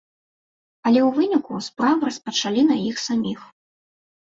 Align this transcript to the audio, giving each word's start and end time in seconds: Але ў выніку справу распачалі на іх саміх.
Але 0.87 0.99
ў 1.07 1.11
выніку 1.17 1.59
справу 1.67 2.01
распачалі 2.11 2.61
на 2.73 2.81
іх 2.89 3.05
саміх. 3.07 3.39